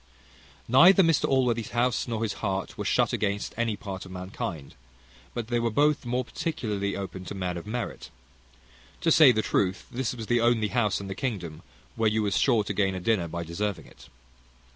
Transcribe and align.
Neither 0.67 1.03
Mr 1.03 1.25
Allworthy's 1.29 1.69
house, 1.77 2.07
nor 2.07 2.23
his 2.23 2.33
heart, 2.41 2.75
were 2.75 2.85
shut 2.85 3.13
against 3.13 3.53
any 3.55 3.75
part 3.75 4.03
of 4.03 4.11
mankind, 4.11 4.73
but 5.35 5.49
they 5.49 5.59
were 5.59 5.69
both 5.69 6.07
more 6.07 6.25
particularly 6.25 6.95
open 6.97 7.23
to 7.25 7.35
men 7.35 7.55
of 7.55 7.67
merit. 7.67 8.09
To 9.01 9.11
say 9.11 9.31
the 9.31 9.43
truth, 9.43 9.85
this 9.91 10.15
was 10.15 10.25
the 10.25 10.41
only 10.41 10.69
house 10.69 11.01
in 11.01 11.07
the 11.07 11.13
kingdom 11.13 11.61
where 11.95 12.09
you 12.09 12.23
was 12.23 12.35
sure 12.35 12.63
to 12.63 12.73
gain 12.73 12.95
a 12.95 12.99
dinner 12.99 13.27
by 13.27 13.43
deserving 13.43 13.85
it. 13.85 14.09